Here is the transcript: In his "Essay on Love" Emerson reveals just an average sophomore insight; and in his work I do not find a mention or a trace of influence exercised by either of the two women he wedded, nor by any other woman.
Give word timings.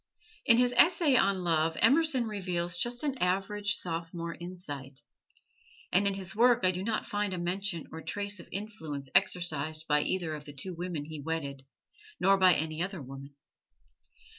In 0.47 0.57
his 0.57 0.73
"Essay 0.77 1.15
on 1.15 1.43
Love" 1.43 1.77
Emerson 1.79 2.25
reveals 2.27 2.75
just 2.75 3.03
an 3.03 3.19
average 3.19 3.75
sophomore 3.75 4.33
insight; 4.39 5.01
and 5.91 6.07
in 6.07 6.15
his 6.15 6.35
work 6.35 6.61
I 6.63 6.71
do 6.71 6.81
not 6.83 7.05
find 7.05 7.35
a 7.35 7.37
mention 7.37 7.85
or 7.91 7.99
a 7.99 8.03
trace 8.03 8.39
of 8.39 8.49
influence 8.51 9.11
exercised 9.13 9.87
by 9.87 10.01
either 10.01 10.33
of 10.33 10.45
the 10.45 10.53
two 10.55 10.73
women 10.73 11.05
he 11.05 11.19
wedded, 11.21 11.67
nor 12.19 12.39
by 12.39 12.55
any 12.55 12.81
other 12.81 12.99
woman. 12.99 13.35